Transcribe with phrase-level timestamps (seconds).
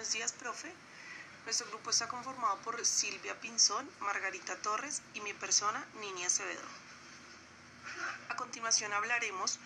[0.00, 0.72] Buenos días, profe.
[1.44, 6.62] Nuestro grupo está conformado por Silvia Pinzón, Margarita Torres y mi persona, Niña Acevedo.
[8.30, 9.58] A continuación hablaremos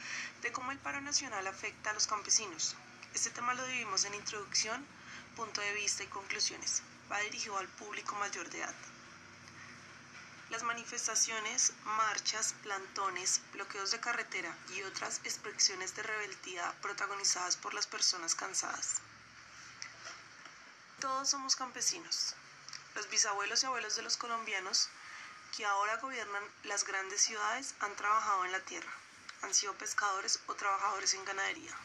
[0.42, 2.74] de cómo el paro nacional afecta a los campesinos.
[3.14, 4.84] Este tema lo dividimos en introducción,
[5.36, 6.82] punto de vista y conclusiones.
[7.12, 8.74] Va dirigido al público mayor de edad.
[10.50, 17.86] Las manifestaciones, marchas, plantones, bloqueos de carretera y otras expresiones de rebeldía protagonizadas por las
[17.86, 19.00] personas cansadas.
[21.04, 22.34] Todos somos campesinos.
[22.94, 24.88] Los bisabuelos y abuelos de los colombianos
[25.54, 28.90] que ahora gobiernan las grandes ciudades han trabajado en la tierra,
[29.42, 31.76] han sido pescadores o trabajadores en ganadería.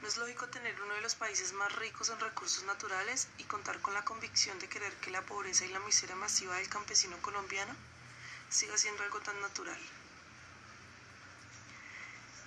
[0.00, 3.82] No es lógico tener uno de los países más ricos en recursos naturales y contar
[3.82, 7.76] con la convicción de querer que la pobreza y la miseria masiva del campesino colombiano
[8.48, 9.80] siga siendo algo tan natural.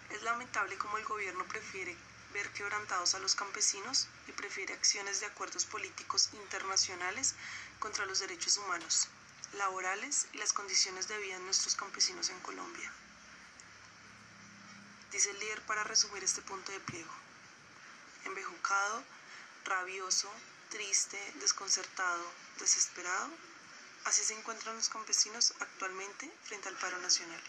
[0.10, 1.96] Es lamentable como el gobierno prefiere
[2.36, 7.34] ver quebrantados a los campesinos y prefiere acciones de acuerdos políticos internacionales
[7.80, 9.08] contra los derechos humanos,
[9.54, 12.92] laborales y las condiciones de vida de nuestros campesinos en Colombia.
[15.14, 17.14] Dice el líder para resumir este punto de pliego.
[18.26, 19.02] Embejucado,
[19.64, 20.30] rabioso,
[20.72, 23.30] triste, desconcertado, desesperado,
[24.04, 27.42] así se encuentran los campesinos actualmente frente al paro nacional.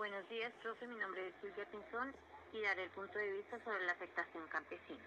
[0.00, 0.86] Buenos días, profe.
[0.86, 2.14] Mi nombre es Silvia Pinzón
[2.54, 5.04] y daré el punto de vista sobre la afectación campesina.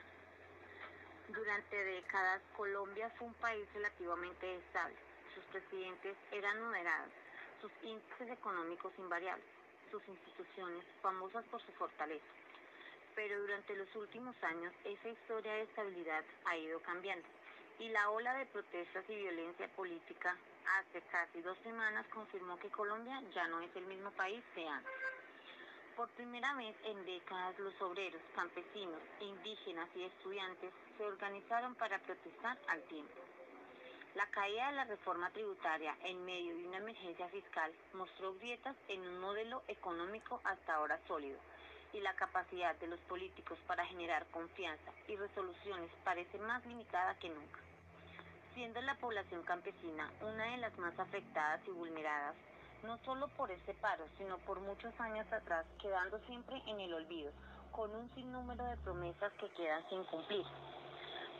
[1.29, 4.95] Durante décadas, Colombia fue un país relativamente estable.
[5.33, 7.09] Sus presidentes eran moderados,
[7.59, 9.47] sus índices económicos invariables,
[9.89, 12.33] sus instituciones famosas por su fortaleza.
[13.15, 17.27] Pero durante los últimos años, esa historia de estabilidad ha ido cambiando
[17.79, 20.35] y la ola de protestas y violencia política
[20.79, 24.93] hace casi dos semanas confirmó que Colombia ya no es el mismo país de antes.
[25.95, 32.57] Por primera vez en décadas los obreros, campesinos, indígenas y estudiantes se organizaron para protestar
[32.67, 33.13] al tiempo.
[34.15, 39.01] La caída de la reforma tributaria en medio de una emergencia fiscal mostró grietas en
[39.01, 41.39] un modelo económico hasta ahora sólido
[41.93, 47.29] y la capacidad de los políticos para generar confianza y resoluciones parece más limitada que
[47.29, 47.59] nunca
[48.53, 52.35] siendo la población campesina una de las más afectadas y vulneradas,
[52.83, 57.31] no solo por este paro, sino por muchos años atrás, quedando siempre en el olvido,
[57.71, 60.45] con un sinnúmero de promesas que quedan sin cumplir.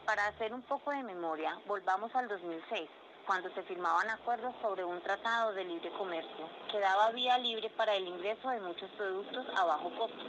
[0.06, 2.90] Para hacer un poco de memoria, volvamos al 2006,
[3.26, 7.96] cuando se firmaban acuerdos sobre un tratado de libre comercio que daba vía libre para
[7.96, 10.24] el ingreso de muchos productos a bajo costo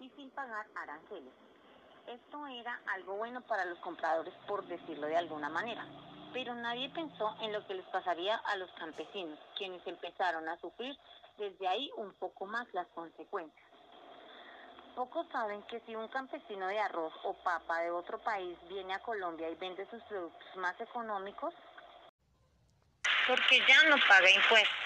[0.00, 1.32] y sin pagar aranceles.
[2.06, 5.84] Esto era algo bueno para los compradores, por decirlo de alguna manera
[6.32, 10.96] pero nadie pensó en lo que les pasaría a los campesinos, quienes empezaron a sufrir
[11.38, 13.66] desde ahí un poco más las consecuencias.
[14.94, 19.02] Pocos saben que si un campesino de arroz o papa de otro país viene a
[19.02, 21.54] Colombia y vende sus productos más económicos,
[23.28, 24.76] porque ya no paga impuestos.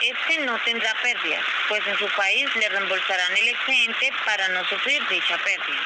[0.00, 5.06] Este no tendrá pérdidas, pues en su país le reembolsarán el excedente para no sufrir
[5.08, 5.80] dicha pérdida.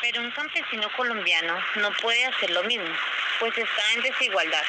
[0.00, 2.94] Pero un campesino colombiano no puede hacer lo mismo,
[3.38, 4.64] pues está en desigualdad.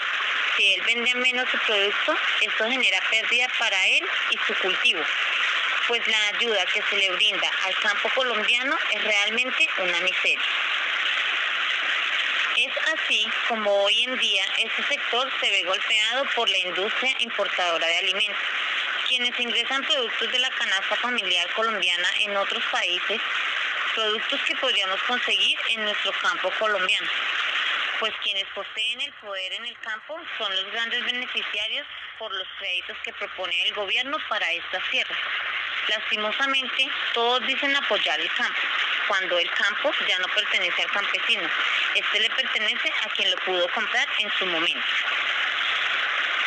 [0.55, 5.01] Si él vende menos su producto, esto genera pérdida para él y su cultivo,
[5.87, 10.47] pues la ayuda que se le brinda al campo colombiano es realmente una miseria.
[13.03, 17.97] Así como hoy en día este sector se ve golpeado por la industria importadora de
[17.97, 18.41] alimentos,
[19.09, 23.19] quienes ingresan productos de la canasta familiar colombiana en otros países,
[23.93, 27.09] productos que podríamos conseguir en nuestro campo colombiano
[28.03, 31.87] pues quienes poseen el poder en el campo son los grandes beneficiarios
[32.19, 35.17] por los créditos que propone el gobierno para estas tierras.
[35.87, 38.59] Lastimosamente, todos dicen apoyar el campo,
[39.07, 41.49] cuando el campo ya no pertenece al campesino.
[41.95, 44.87] Este le pertenece a quien lo pudo comprar en su momento.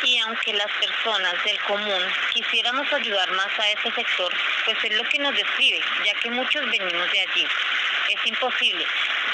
[0.03, 2.03] Y aunque las personas del común
[2.35, 4.31] quisiéramos ayudar más a ese sector,
[4.63, 7.47] pues es lo que nos describe, ya que muchos venimos de allí.
[8.09, 8.85] Es imposible,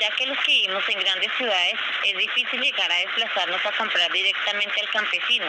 [0.01, 1.75] ya que los que vivimos en grandes ciudades
[2.05, 5.45] es difícil llegar a desplazarnos a comprar directamente al campesino,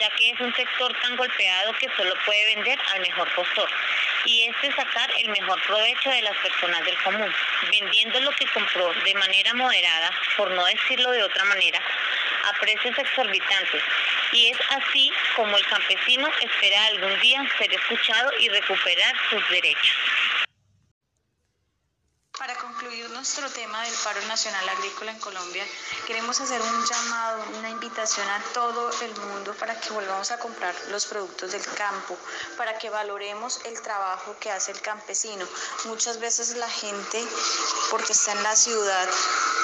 [0.00, 3.68] ya que es un sector tan golpeado que solo puede vender al mejor postor.
[4.24, 7.34] Y este es sacar el mejor provecho de las personas del común,
[7.72, 11.80] vendiendo lo que compró de manera moderada, por no decirlo de otra manera,
[12.44, 13.82] a precios exorbitantes.
[14.32, 19.96] Y es así como el campesino espera algún día ser escuchado y recuperar sus derechos.
[23.20, 25.62] Nuestro tema del paro nacional agrícola en Colombia,
[26.06, 30.74] queremos hacer un llamado, una invitación a todo el mundo para que volvamos a comprar
[30.88, 32.16] los productos del campo,
[32.56, 35.46] para que valoremos el trabajo que hace el campesino.
[35.84, 37.22] Muchas veces la gente,
[37.90, 39.06] porque está en la ciudad,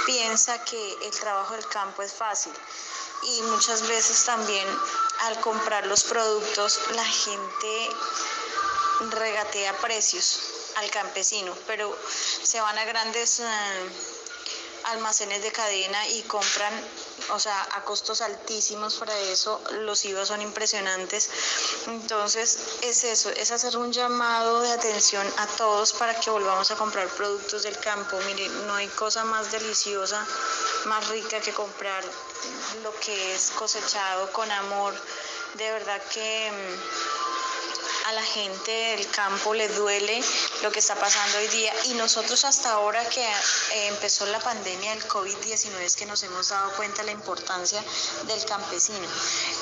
[0.05, 2.53] piensa que el trabajo del campo es fácil
[3.23, 4.69] y muchas veces también
[5.21, 7.91] al comprar los productos la gente
[9.13, 11.97] regatea precios al campesino, pero
[12.43, 13.45] se van a grandes eh,
[14.85, 16.73] almacenes de cadena y compran,
[17.31, 21.29] o sea, a costos altísimos para eso, los IVA son impresionantes.
[21.87, 26.77] Entonces, es eso, es hacer un llamado de atención a todos para que volvamos a
[26.77, 28.17] comprar productos del campo.
[28.27, 30.25] Miren, no hay cosa más deliciosa,
[30.85, 32.05] más rica que comprar
[32.83, 34.95] lo que es cosechado con amor.
[35.55, 37.16] De verdad que mm,
[38.07, 40.23] a la gente del campo le duele
[40.63, 44.93] lo que está pasando hoy día y nosotros hasta ahora que eh, empezó la pandemia
[44.95, 47.83] del COVID-19 es que nos hemos dado cuenta de la importancia
[48.29, 49.09] del campesino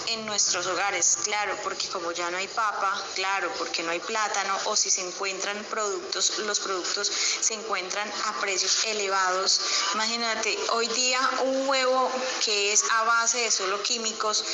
[0.09, 4.55] en nuestros hogares, claro, porque como ya no hay papa, claro, porque no hay plátano
[4.67, 7.11] o si se encuentran productos, los productos
[7.41, 9.59] se encuentran a precios elevados.
[9.95, 12.13] Imagínate, hoy día un huevo
[12.45, 14.45] que es a base de solo químicos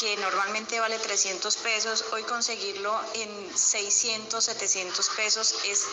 [0.00, 5.84] que normalmente vale 300 pesos, hoy conseguirlo en 600, 700 pesos es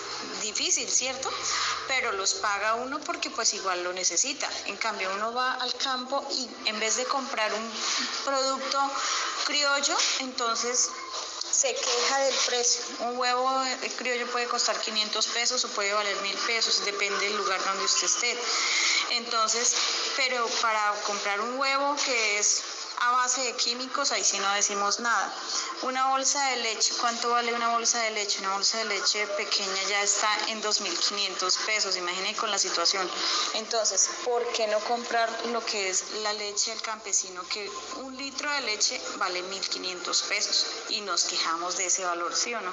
[0.42, 1.32] difícil, ¿cierto?
[1.88, 4.50] Pero los paga uno porque pues igual lo necesita.
[4.66, 7.72] En cambio, uno va al campo y en vez de comprar un
[8.24, 8.80] producto
[9.46, 10.90] criollo, entonces
[11.52, 12.84] se queja del precio.
[13.00, 13.50] Un huevo
[13.98, 18.06] criollo puede costar 500 pesos o puede valer 1000 pesos, depende del lugar donde usted
[18.06, 18.38] esté.
[19.12, 19.74] Entonces,
[20.18, 22.62] pero para comprar un huevo que es
[23.02, 25.34] a base de químicos, ahí sí no decimos nada.
[25.82, 28.40] Una bolsa de leche, ¿cuánto vale una bolsa de leche?
[28.40, 33.10] Una bolsa de leche pequeña ya está en 2.500 pesos, imaginen con la situación.
[33.54, 37.42] Entonces, ¿por qué no comprar lo que es la leche del campesino?
[37.50, 42.54] Que un litro de leche vale 1.500 pesos y nos quejamos de ese valor, ¿sí
[42.54, 42.72] o no?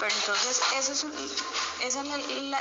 [0.00, 1.06] Pero entonces, es, ese
[1.80, 1.96] es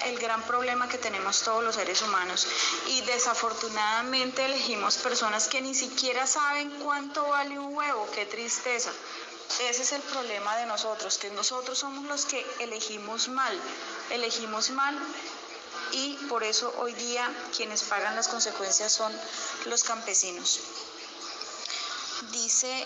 [0.06, 2.48] el gran problema que tenemos todos los seres humanos
[2.88, 8.92] y desafortunadamente elegimos personas que ni siquiera saben cuánto vale un huevo, qué tristeza.
[9.60, 13.60] Ese es el problema de nosotros, que nosotros somos los que elegimos mal,
[14.12, 14.96] elegimos mal
[15.94, 19.12] y por eso hoy día quienes pagan las consecuencias son
[19.66, 20.60] los campesinos.
[22.32, 22.86] Dice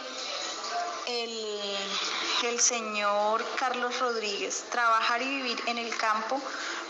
[1.08, 6.42] el, señor Carlos Rodríguez, trabajar y vivir en el campo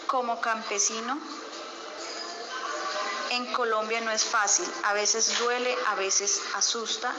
[0.05, 1.19] como campesino
[3.39, 7.13] en Colombia no es fácil, a veces duele, a veces asusta,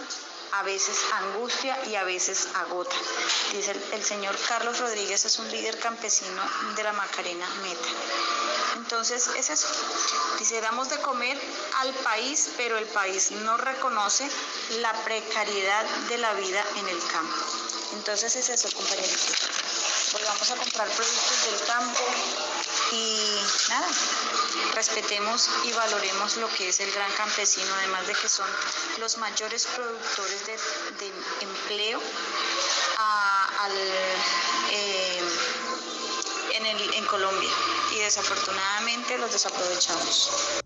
[0.53, 2.95] a veces angustia y a veces agota.
[3.53, 6.43] Dice el, señor Carlos Rodríguez, es un líder campesino
[6.77, 7.89] de la Macarena Meta.
[8.77, 9.69] Entonces es eso.
[10.39, 11.41] Dice, damos de comer
[11.79, 14.29] al país, pero el país no reconoce
[14.81, 17.37] la precariedad de la vida en el campo.
[17.95, 19.37] Entonces es eso, compañeritos.
[20.13, 22.01] Volvamos a comprar productos del campo
[22.93, 23.89] y nada,
[24.75, 28.49] respetemos y valoremos lo que es el gran campesino, además de que son
[28.99, 30.57] los mayores productores de,
[31.41, 32.01] empleo
[34.73, 35.21] eh,
[36.55, 37.51] en, en Colombia
[37.93, 40.61] y desafortunadamente los desaprovechamos.